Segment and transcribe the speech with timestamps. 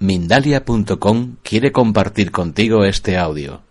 [0.00, 3.62] Mindalia.com quiere compartir contigo este audio.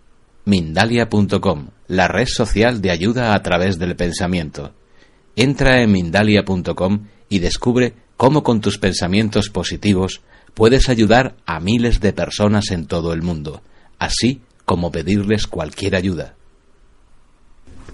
[0.45, 4.73] Mindalia.com, la red social de ayuda a través del pensamiento.
[5.35, 10.21] Entra en Mindalia.com y descubre cómo con tus pensamientos positivos
[10.53, 13.61] puedes ayudar a miles de personas en todo el mundo,
[13.99, 16.35] así como pedirles cualquier ayuda.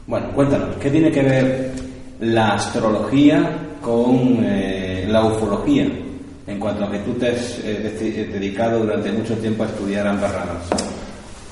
[0.08, 1.74] Bueno, cuéntanos, ¿qué tiene que ver
[2.22, 5.88] la astrología con eh, la ufología?
[6.50, 10.08] En cuanto a que tú te has eh, eh, dedicado durante mucho tiempo a estudiar
[10.08, 10.70] ambas ramas?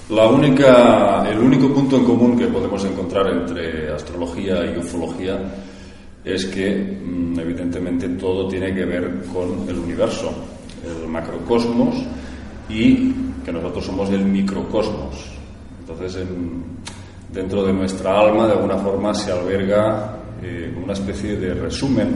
[0.10, 5.38] La única, el único punto en común que podemos encontrar entre astrología y ufología
[6.24, 10.32] es que, mm, evidentemente, todo tiene que ver con el universo,
[10.84, 11.96] el macrocosmos,
[12.70, 13.14] y
[13.46, 15.38] que nosotros somos el microcosmos.
[15.80, 16.26] Entonces,
[17.32, 22.16] dentro de nuestra alma, de alguna forma, se alberga eh, una especie de resumen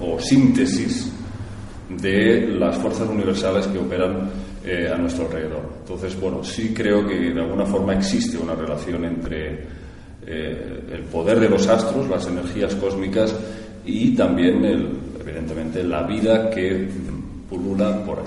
[0.00, 1.11] o síntesis
[2.00, 4.30] de las fuerzas universales que operan
[4.64, 5.62] eh, a nuestro alrededor.
[5.80, 9.54] Entonces, bueno, sí creo que de alguna forma existe una relación entre
[10.26, 13.34] eh, el poder de los astros, las energías cósmicas
[13.84, 14.64] y también,
[15.20, 16.88] evidentemente, la vida que
[17.48, 18.24] pulula por ahí.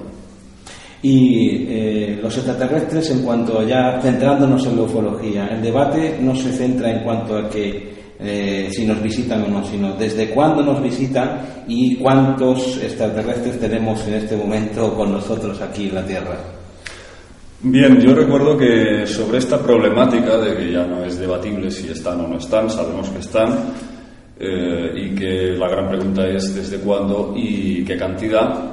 [1.01, 6.51] Y eh, los extraterrestres, en cuanto ya centrándonos en la ufología, el debate no se
[6.51, 10.81] centra en cuanto a que eh, si nos visitan o no, sino desde cuándo nos
[10.81, 16.37] visitan y cuántos extraterrestres tenemos en este momento con nosotros aquí en la Tierra.
[17.61, 22.21] Bien, yo recuerdo que sobre esta problemática de que ya no es debatible si están
[22.21, 23.73] o no están, sabemos que están,
[24.37, 28.71] eh, y que la gran pregunta es desde cuándo y qué cantidad.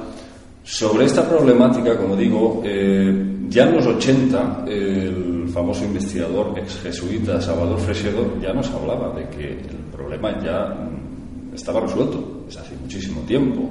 [0.63, 3.11] Sobre esta problemática, como digo, eh,
[3.49, 9.29] ya en los 80 el famoso investigador ex jesuita Salvador Fresedo ya nos hablaba de
[9.29, 13.69] que el problema ya mm, estaba resuelto desde hace muchísimo tiempo.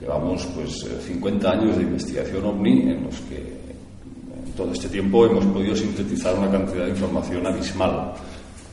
[0.00, 5.26] Llevamos pues 50 eh, años de investigación ovni en los que en todo este tiempo
[5.26, 8.14] hemos podido sintetizar una cantidad de información abismal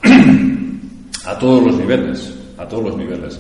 [1.26, 3.40] a todos los niveles, a todos los niveles.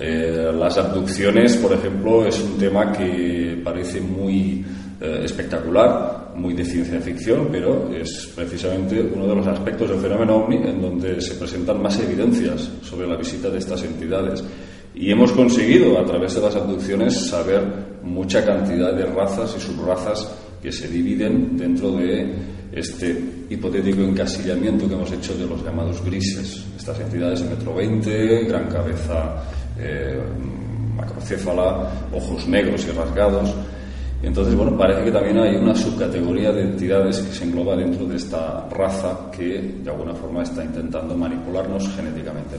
[0.00, 4.64] Eh, las abducciones, por ejemplo, es un tema que parece muy
[5.00, 10.36] eh, espectacular, muy de ciencia ficción, pero es precisamente uno de los aspectos del fenómeno
[10.36, 14.42] ovni en donde se presentan más evidencias sobre la visita de estas entidades.
[14.94, 17.62] Y hemos conseguido, a través de las abducciones, saber
[18.02, 20.30] mucha cantidad de razas y subrazas
[20.62, 22.34] que se dividen dentro de
[22.72, 23.16] este
[23.50, 26.64] hipotético encasillamiento que hemos hecho de los llamados grises.
[26.76, 29.42] Estas entidades de metro 20, gran cabeza
[29.78, 30.18] eh,
[30.96, 33.54] macrocéfala, ojos negros y rasgados.
[34.22, 38.16] Entonces, bueno, parece que también hay una subcategoría de entidades que se engloba dentro de
[38.16, 42.56] esta raza que de alguna forma está intentando manipularnos genéticamente.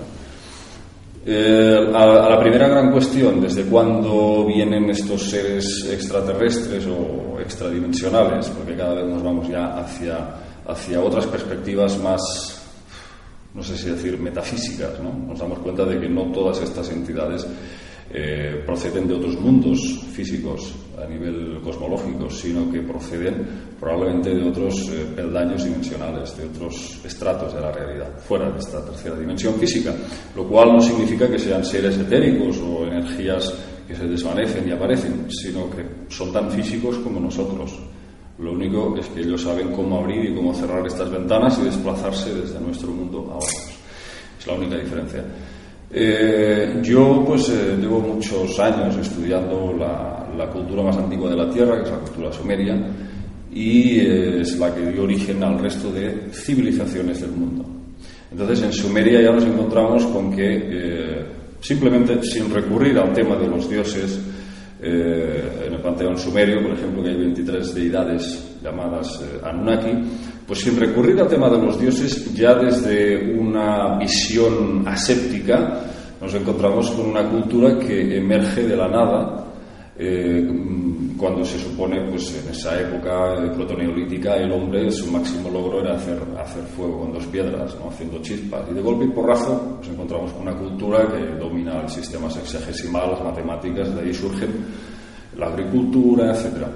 [1.26, 8.48] Eh, a, la primera gran cuestión, ¿desde cuándo vienen estos seres extraterrestres o extradimensionales?
[8.48, 10.18] Porque cada vez nos vamos ya hacia,
[10.66, 12.64] hacia otras perspectivas más,
[13.54, 14.98] no sé si decir, metafísicas.
[15.02, 15.14] ¿no?
[15.28, 17.46] Nos damos cuenta de que no todas estas entidades
[18.12, 19.80] eh, proceden de otros mundos
[20.12, 23.46] físicos a nivel cosmológico, sino que proceden
[23.80, 28.84] probablemente de otros eh, peldaños dimensionales, de otros estratos de la realidad, fuera de esta
[28.84, 29.94] tercera dimensión física,
[30.36, 33.54] lo cual no significa que sean seres etéricos o energías
[33.88, 37.80] que se desvanecen y aparecen, sino que son tan físicos como nosotros.
[38.40, 42.34] Lo único es que ellos saben cómo abrir y cómo cerrar estas ventanas y desplazarse
[42.34, 43.72] desde nuestro mundo a otros.
[44.40, 45.24] Es la única diferencia.
[45.92, 51.78] Eh, yo pues eh, llevo muchos años estudiando la, cultura más antigua de la Tierra,
[51.78, 52.80] que es la cultura sumeria,
[53.52, 57.66] y eh, es la que dio origen al resto de civilizaciones del mundo.
[58.32, 61.26] Entonces en Sumeria ya nos encontramos con que
[61.60, 64.20] simplemente sin recurrir al tema de los dioses,
[64.82, 69.92] en el panteón sumerio, por ejemplo, que hay 23 deidades llamadas Anunnaki,
[70.50, 75.80] pues sin recurrir al tema de los dioses, ya desde una visión aséptica,
[76.20, 79.46] nos encontramos con una cultura que emerge de la nada,
[79.96, 80.50] eh,
[81.16, 86.18] cuando se supone, pues en esa época protoneolítica, el hombre, su máximo logro era hacer,
[86.40, 87.92] hacer fuego con dos piedras, ¿no?
[87.92, 88.64] haciendo chispas.
[88.72, 93.12] Y de golpe y porrazo nos encontramos con una cultura que domina el sistema sexagesimal,
[93.12, 94.50] las matemáticas, de ahí surgen
[95.38, 96.72] la agricultura, etcétera.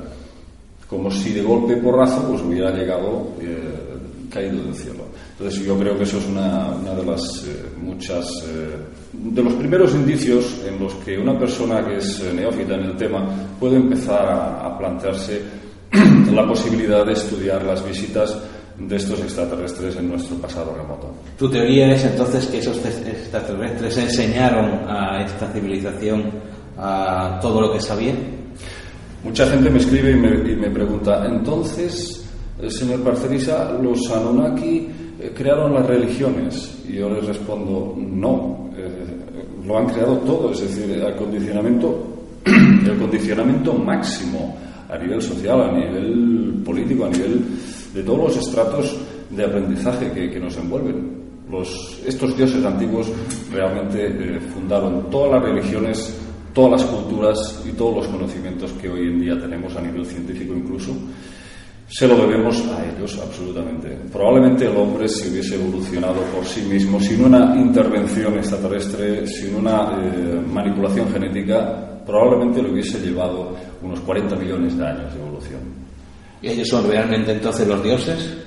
[0.88, 5.06] Como si de golpe porrazo pues hubiera llegado eh, caído del cielo.
[5.38, 8.78] Entonces yo creo que eso es una, de las eh, muchas eh,
[9.14, 13.28] de los primeros indicios en los que una persona que es neófita en el tema
[13.60, 15.42] puede empezar a plantearse
[16.32, 18.38] la posibilidad de estudiar las visitas
[18.78, 21.14] de estos extraterrestres en nuestro pasado remoto.
[21.38, 26.32] ¿Tu teoría es entonces que esos extraterrestres enseñaron a esta civilización
[26.78, 28.16] a todo lo que sabía?
[29.24, 32.26] Mucha gente me escribe y me, pregunta, entonces,
[32.62, 34.88] eh, señor Parcerisa, los Anunnaki
[35.18, 36.84] eh, crearon las religiones.
[36.88, 39.06] Y yo les respondo, no, eh,
[39.66, 42.06] lo han creado todo, es decir, el condicionamiento,
[42.46, 44.58] el máximo
[44.90, 47.42] a nivel social, a nivel político, a nivel
[47.94, 48.98] de todos los estratos
[49.30, 51.24] de aprendizaje que, nos envuelven.
[51.50, 53.08] Los, estos dioses antiguos
[53.52, 56.23] realmente fundaron todas las religiones,
[56.54, 60.54] todas las culturas y todos los conocimientos que hoy en día tenemos a nivel científico
[60.54, 60.92] incluso.
[61.88, 63.90] Se lo debemos a ellos absolutamente.
[64.12, 69.92] Probablemente el hombre se hubiese evolucionado por sí mismo sin una intervención extraterrestre, sin una
[70.02, 75.62] eh, manipulación genética, probablemente le hubiese llevado unos 40 millones de años de evolución.
[76.42, 78.38] ¿Y ellos son realmente entonces los dioses?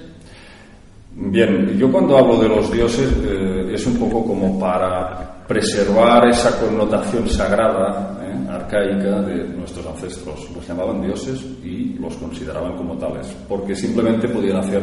[1.18, 3.45] Bien, yo cuando hablo de los dioses eh,
[3.76, 10.50] es un poco como para preservar esa connotación sagrada, eh, arcaica de nuestros ancestros.
[10.54, 14.82] Los llamaban dioses y los consideraban como tales, porque simplemente podían hacer,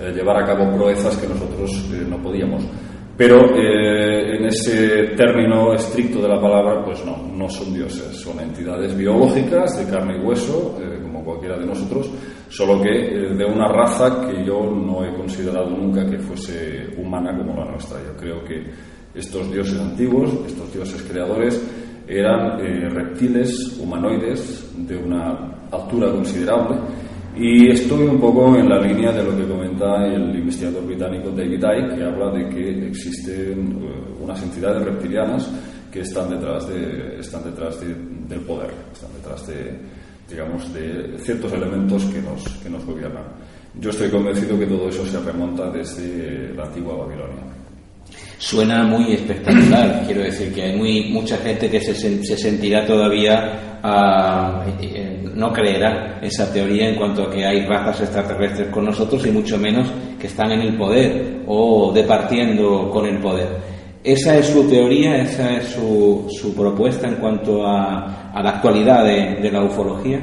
[0.00, 1.70] eh, llevar a cabo proezas que nosotros
[2.08, 2.64] no podíamos.
[3.16, 8.96] Pero en ese término estricto de la palabra, pues no, no son dioses, son entidades
[8.96, 12.10] biológicas de carne y hueso, como cualquiera de nosotros,
[12.54, 17.36] solo que eh, de una raza que yo no he considerado nunca que fuese humana
[17.36, 17.98] como la nuestra.
[18.00, 18.62] Yo creo que
[19.12, 21.60] estos dioses antiguos, estos dioses creadores,
[22.06, 26.78] eran eh, reptiles humanoides de una altura considerable
[27.36, 31.58] y estoy un poco en la línea de lo que comenta el investigador británico David
[31.58, 35.50] Icke, que habla de que existen eh, unas entidades reptilianas
[35.90, 39.76] que están detrás, de, están detrás del poder, están detrás de,
[40.28, 43.24] digamos, de ciertos elementos que nos, que nos gobiernan.
[43.80, 47.42] Yo estoy convencido que todo eso se remonta desde la antigua Babilonia.
[48.38, 53.78] Suena muy espectacular, quiero decir que hay muy, mucha gente que se, se sentirá todavía,
[53.82, 59.26] ah, eh, no creerá esa teoría en cuanto a que hay razas extraterrestres con nosotros
[59.26, 59.88] y mucho menos
[60.20, 63.73] que están en el poder o departiendo con el poder.
[64.04, 69.02] Esa es su teoría, esa es su, su propuesta en cuanto a, a la actualidad
[69.02, 70.20] de, la ufología.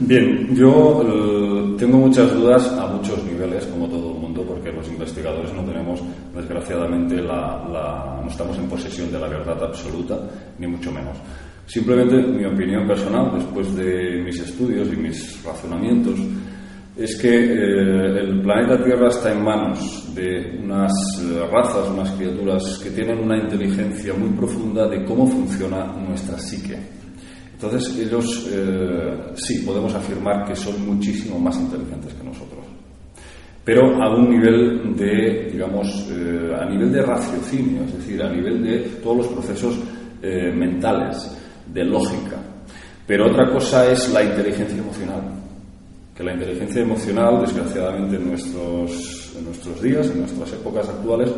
[0.00, 4.88] Bien, yo eh, tengo muchas dudas a muchos niveles, como todo el mundo, porque los
[4.88, 6.00] investigadores no tenemos,
[6.34, 10.18] desgraciadamente, la, no estamos en posesión de la verdad absoluta,
[10.58, 11.18] ni mucho menos.
[11.66, 16.18] Simplemente mi opinión personal, después de mis estudios y mis razonamientos,
[16.96, 20.92] es que eh, el planeta Tierra está en manos de unas
[21.22, 26.76] eh, razas, unas criaturas que tienen una inteligencia muy profunda de cómo funciona nuestra psique.
[27.54, 32.64] Entonces ellos eh, sí podemos afirmar que son muchísimo más inteligentes que nosotros,
[33.64, 36.10] pero a un nivel de, digamos,
[36.60, 39.78] a nivel de raciocinio, es decir, a nivel de todos los procesos
[40.20, 41.36] mentales,
[41.72, 42.36] de lógica.
[43.06, 45.41] Pero otra cosa es la inteligencia emocional
[46.14, 51.30] que la inteligencia emocional, desgraciadamente en nuestros, en nuestros días, en nuestras épocas actuales,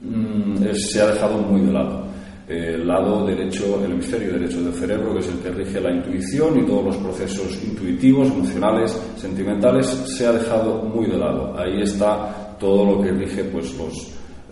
[0.00, 2.04] mm, se ha dejado muy de lado.
[2.46, 6.58] El lado derecho, el hemisferio derecho del cerebro, que es el que rige la intuición
[6.58, 11.58] y todos los procesos intuitivos, emocionales, sentimentales, se ha dejado muy de lado.
[11.58, 13.94] Ahí está todo lo que rige pues, los,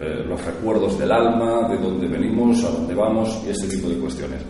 [0.01, 3.97] eh, los recuerdos del alma, de dónde venimos, a dónde vamos y ese tipo de
[3.97, 4.41] cuestiones.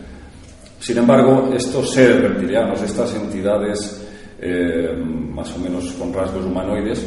[0.78, 4.01] Sin embargo, estos seres reptilianos, estas entidades
[4.42, 4.92] eh,
[5.32, 7.06] más o menos con rasgos humanoides,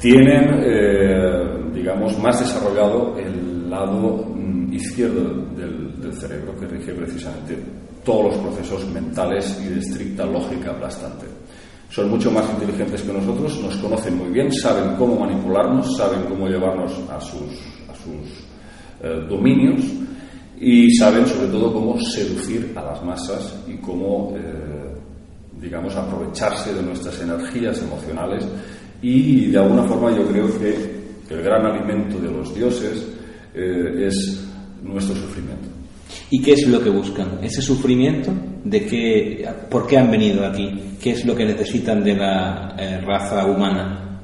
[0.00, 7.58] tienen, eh, digamos, más desarrollado el lado mm, izquierdo del, del, cerebro que rige precisamente
[8.02, 11.26] todos los procesos mentales y de estricta lógica aplastante.
[11.90, 16.48] Son mucho más inteligentes que nosotros, nos conocen muy bien, saben cómo manipularnos, saben cómo
[16.48, 18.44] llevarnos a sus, a sus
[19.02, 19.84] eh, dominios
[20.58, 24.34] y saben sobre todo cómo seducir a las masas y cómo
[25.64, 28.46] digamos, aprovecharse de nuestras energías emocionales
[29.00, 33.06] y de alguna forma yo creo que el gran alimento de los dioses
[33.54, 34.46] eh, es
[34.82, 35.68] nuestro sufrimiento.
[36.30, 37.38] ¿Y qué es lo que buscan?
[37.42, 38.30] ¿Ese sufrimiento?
[38.62, 40.70] ¿De qué, ¿Por qué han venido aquí?
[41.02, 44.20] ¿Qué es lo que necesitan de la eh, raza humana?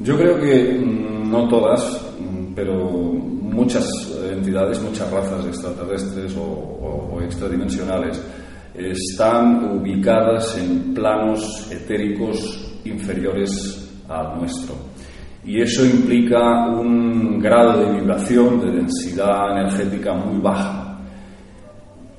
[0.00, 3.88] Yo creo que mm, no todas, mm, pero muchas
[4.30, 8.20] entidades, muchas razas extraterrestres o extradimensionales
[8.78, 14.74] están ubicadas en planos etéricos inferiores al nuestro.
[15.44, 20.98] Y eso implica un grado de vibración, de densidad energética muy baja.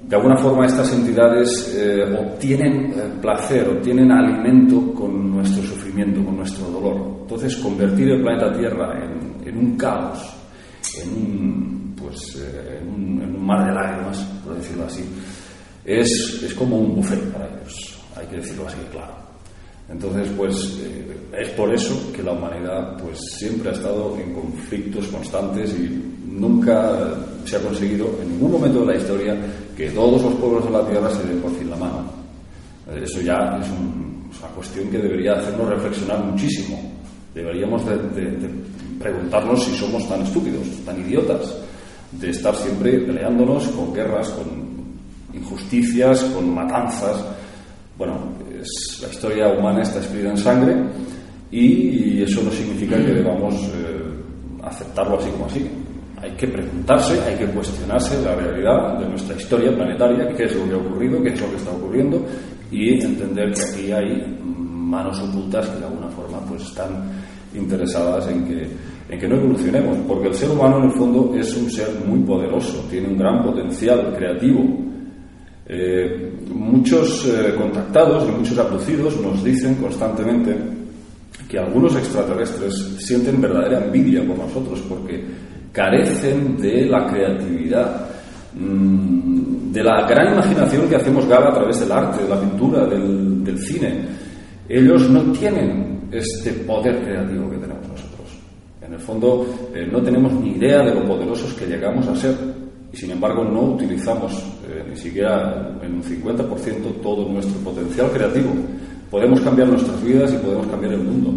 [0.08, 6.38] De alguna forma estas entidades eh, obtienen eh, placer, obtienen alimento con nuestro sufrimiento, con
[6.38, 7.18] nuestro dolor.
[7.24, 8.98] Entonces convertir el planeta Tierra
[9.46, 10.34] en, un caos,
[11.04, 15.04] en un, pues, eh, en un mar de lágrimas, por decirlo así,
[15.88, 19.15] es, es como un buffet para ellos, hay que decirlo así, claro.
[19.89, 25.08] Entonces, pues eh, es por eso que la humanidad pues siempre ha estado en conflictos
[25.08, 27.15] constantes y nunca
[27.46, 29.38] se ha conseguido en ningún momento de la historia
[29.77, 32.03] que todos los pueblos de la tierra se den por fin la mano.
[33.01, 36.94] Eso ya es, una cuestión que debería hacernos reflexionar muchísimo.
[37.34, 38.50] Deberíamos de, de
[39.00, 41.56] preguntarnos si somos tan estúpidos, tan idiotas,
[42.12, 44.66] de estar siempre peleándonos con guerras, con
[45.38, 47.25] injusticias, con matanzas.
[47.98, 50.75] Bueno, es, la historia humana está escrita en sangre
[51.51, 54.01] y, eso no significa que debamos eh,
[54.63, 55.65] aceptarlo así como así.
[56.22, 60.65] Hay que preguntarse, hay que cuestionarse la realidad de nuestra historia planetaria, qué es lo
[60.65, 62.25] que ha ocurrido, qué es lo que está ocurriendo
[62.72, 67.12] y entender que aquí hay manos ocultas que de alguna forma pues están
[67.53, 68.67] interesadas en que,
[69.10, 72.20] en que no evolucionemos, porque el ser humano en el fondo es un ser muy
[72.20, 74.63] poderoso, tiene un gran potencial creativo,
[75.69, 80.55] eh, muchos eh, contactados y muchos abducidos nos dicen constantemente
[81.50, 85.24] que algunos extraterrestres sienten verdadera envidia por nosotros porque
[85.74, 88.07] carecen de la creatividad,
[88.53, 92.86] mm, de la gran imaginación que hacemos gala a través del arte, de la pintura,
[92.86, 94.05] del, cine.
[94.69, 98.39] Ellos no tienen este poder creativo que tenemos nosotros.
[98.81, 102.36] En el fondo, eh, no tenemos ni idea de lo poderosos que llegamos a ser
[102.91, 104.33] y sin embargo no utilizamos
[104.69, 108.51] eh, ni siquiera en un 50% todo nuestro potencial creativo.
[109.09, 111.33] Podemos cambiar nuestras vidas y podemos cambiar el mundo.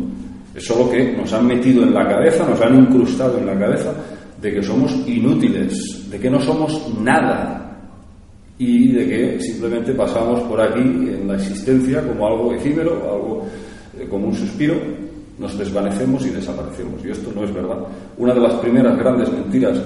[0.54, 3.94] Es solo que nos han metido en la cabeza, nos han incrustado en la cabeza
[4.40, 7.78] de que somos inútiles, de que no somos nada
[8.58, 13.46] y de que simplemente pasamos por aquí en la existencia como algo efímero, algo
[13.99, 14.75] eh, como un suspiro,
[15.38, 17.04] nos desvanecemos y desaparecemos.
[17.04, 17.78] Y esto no es verdad.
[18.18, 19.80] Una de las primeras grandes mentiras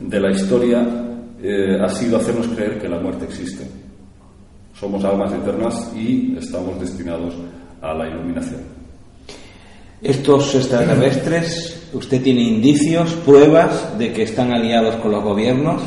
[0.00, 1.07] de la historia
[1.42, 3.64] eh, ha sido hacernos creer que la muerte existe.
[4.78, 7.34] Somos almas eternas y estamos destinados
[7.80, 8.60] a la iluminación.
[10.00, 15.82] Estos extraterrestres, usted tiene indicios, pruebas de que están aliados con los gobiernos.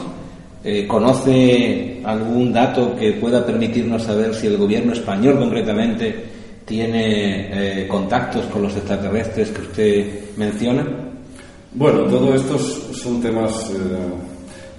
[0.63, 6.13] Eh, ¿Conoce algún dato que pueda permitirnos saber si el gobierno español concretamente
[6.65, 10.85] tiene eh, contactos con los extraterrestres que usted menciona?
[11.73, 13.71] Bueno, todos estos son temas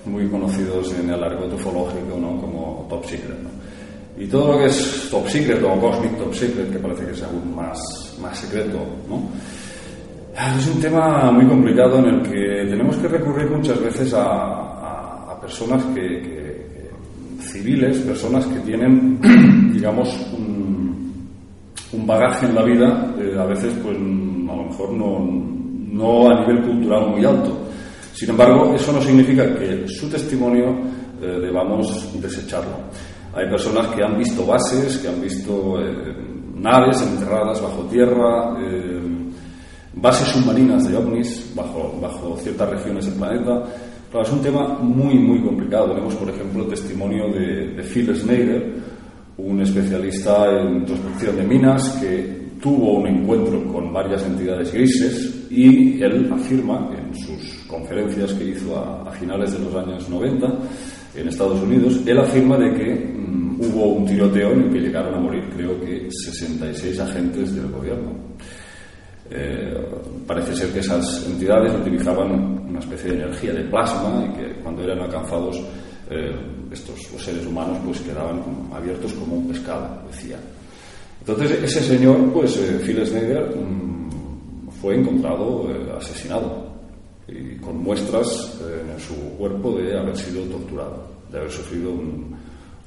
[0.07, 2.41] muy conocidos en el argot ufológico ¿no?
[2.41, 3.39] como top secret.
[4.19, 7.23] Y todo lo que es top secret o cosmic top secret, que parece que es
[7.23, 8.79] aún más, más secreto,
[9.09, 9.23] ¿no?
[10.59, 15.41] es un tema muy complicado en el que tenemos que recurrir muchas veces a, a,
[15.41, 16.91] personas que,
[17.41, 19.21] civiles, personas que tienen,
[19.73, 21.29] digamos, un,
[21.93, 25.19] un bagaje en la vida, eh, a veces, pues, a lo mejor no,
[25.93, 27.59] no a nivel cultural muy alto.
[28.13, 30.77] Sin embargo, eso no significa que su testimonio
[31.21, 32.77] eh, debamos desecharlo.
[33.35, 36.15] Hay personas que han visto bases, que han visto eh,
[36.57, 39.01] naves enterradas bajo tierra, eh,
[39.95, 43.63] bases submarinas de ovnis bajo, ciertas regiones del planeta.
[44.11, 45.89] Pero es un tema muy, muy complicado.
[45.89, 48.75] Tenemos, por ejemplo, el testimonio de, de Phil Schneider,
[49.39, 56.01] un especialista en prospección de minas que tuvo un encuentro con varias entidades grises y
[56.01, 60.47] él afirma en sus conferencias que hizo a, finales de los años 90
[61.17, 65.15] en Estados Unidos, él afirma de que mm, hubo un tiroteo en el que llegaron
[65.15, 68.13] a morir creo que 66 agentes del gobierno.
[69.31, 69.75] Eh,
[70.27, 72.31] parece ser que esas entidades utilizaban
[72.69, 75.59] una especie de energía de plasma y que cuando eran alcanzados
[76.11, 76.35] eh,
[76.71, 78.43] estos seres humanos pues quedaban
[78.73, 80.39] abiertos como un pescado, decía.
[81.23, 86.67] Entonces ese señor, pues eh, Phil Schneider, mm, fue encontrado asesinado
[87.29, 91.93] y con muestras eh, en su cuerpo de haber sido torturado, de haber sufrido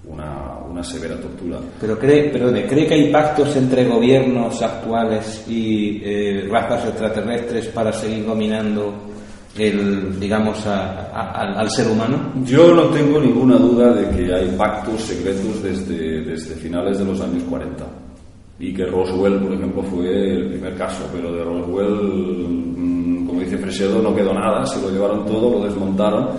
[0.03, 1.59] una, una, severa tortura.
[1.79, 7.93] Pero cree, pero cree que hay pactos entre gobiernos actuales y eh, razas extraterrestres para
[7.93, 8.93] seguir dominando
[9.57, 12.33] el, digamos, al ser humano?
[12.43, 17.21] Yo no tengo ninguna duda de que hay pactos secretos desde, desde finales de los
[17.21, 18.04] años 40
[18.59, 22.65] y que Roswell, por ejemplo, fue el primer caso, pero de Roswell
[23.25, 26.29] como dice Fresedo, no quedó nada, se lo llevaron todo, lo desmontaron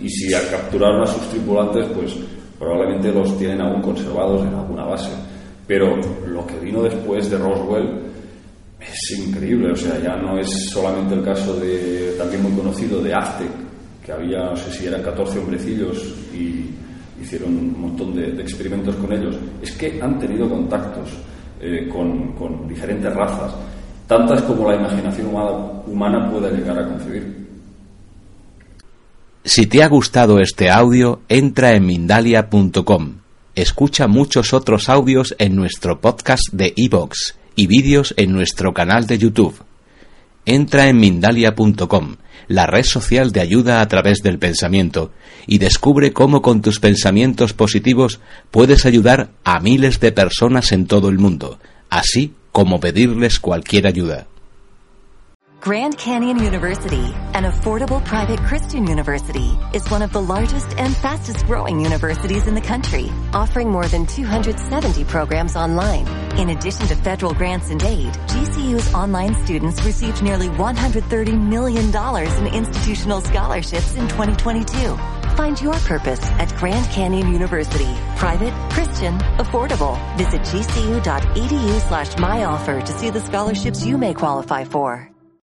[0.00, 2.16] y si capturaron a sus tripulantes, pues
[2.58, 5.10] probablemente los tienen aún conservados en alguna base.
[5.66, 8.06] Pero lo que vino después de Roswell
[8.80, 13.12] es increíble, o sea, ya no es solamente el caso de, también muy conocido, de
[13.12, 13.50] Aztec,
[14.04, 16.70] que había, no sé si eran 14 hombrecillos y
[17.20, 21.10] hicieron un montón de, experimentos con ellos, es que han tenido contactos
[21.60, 23.54] eh, con, diferentes razas,
[24.06, 25.50] tantas como la imaginación humana,
[25.86, 27.46] humana pueda llegar a concebir.
[29.44, 33.18] Si te ha gustado este audio, entra en Mindalia.com.
[33.54, 39.18] Escucha muchos otros audios en nuestro podcast de iVoox y vídeos en nuestro canal de
[39.18, 39.54] YouTube.
[40.44, 42.16] Entra en Mindalia.com,
[42.48, 45.10] la red social de ayuda a través del pensamiento,
[45.46, 51.08] y descubre cómo con tus pensamientos positivos puedes ayudar a miles de personas en todo
[51.08, 51.58] el mundo,
[51.90, 54.26] así como pedirles cualquier ayuda.
[55.60, 61.44] Grand Canyon University, an affordable private Christian university, is one of the largest and fastest
[61.46, 66.25] growing universities in the country, offering more than 270 programs online.
[66.38, 72.54] In addition to federal grants and aid, GCU's online students received nearly $130 million in
[72.54, 74.96] institutional scholarships in 2022.
[75.34, 77.88] Find your purpose at Grand Canyon University.
[78.16, 79.96] Private, Christian, affordable.
[80.18, 85.15] Visit gcu.edu slash myoffer to see the scholarships you may qualify for.